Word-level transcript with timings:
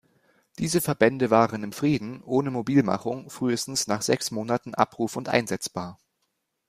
Diese 0.57 0.81
Verbände 0.81 1.29
waren 1.29 1.61
im 1.61 1.73
Frieden, 1.73 2.23
ohne 2.23 2.49
Mobilmachung, 2.49 3.29
frühestens 3.29 3.85
nach 3.85 4.01
sechs 4.01 4.31
Monaten 4.31 4.73
abruf- 4.73 5.15
und 5.15 5.29
einsetzbar. 5.29 5.99